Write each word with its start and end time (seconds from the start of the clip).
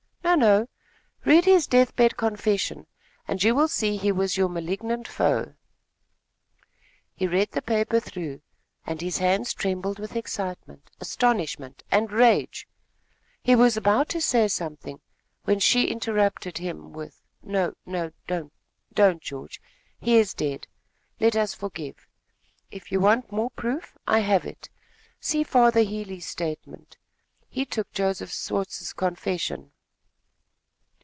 "No, 0.23 0.35
no; 0.35 0.69
read 1.25 1.43
his 1.43 1.67
death 1.67 1.93
bed 1.97 2.15
confession, 2.15 2.87
and 3.27 3.43
you 3.43 3.53
will 3.53 3.67
see 3.67 3.97
he 3.97 4.13
was 4.13 4.37
your 4.37 4.47
malignant 4.47 5.05
foe." 5.05 5.55
He 7.13 7.27
read 7.27 7.51
the 7.51 7.61
paper 7.61 7.99
through, 7.99 8.41
and 8.85 9.01
his 9.01 9.17
hands 9.17 9.53
trembled 9.53 9.99
with 9.99 10.15
excitement, 10.15 10.89
astonishment 11.01 11.83
and 11.91 12.13
rage. 12.13 12.65
He 13.43 13.55
was 13.57 13.75
about 13.75 14.07
to 14.09 14.21
say 14.21 14.47
something, 14.47 15.01
when 15.43 15.59
she 15.59 15.87
interrupted 15.89 16.59
him 16.59 16.93
with: 16.93 17.21
"No, 17.43 17.73
no; 17.85 18.11
don't, 18.25 18.53
don't, 18.93 19.21
George. 19.21 19.61
He 19.99 20.15
is 20.15 20.33
dead 20.33 20.65
let 21.19 21.35
us 21.35 21.53
forgive. 21.53 22.07
If 22.69 22.89
you 22.89 23.01
want 23.01 23.33
more 23.33 23.49
proof, 23.51 23.97
I 24.07 24.19
have 24.19 24.45
it. 24.45 24.69
See 25.19 25.43
Father 25.43 25.81
Healey's 25.81 26.27
statement. 26.27 26.95
He 27.49 27.65
took 27.65 27.91
Joseph 27.91 28.31
Swartz's 28.31 28.93
confession." 28.93 29.73